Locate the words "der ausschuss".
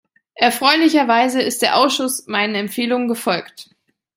1.61-2.25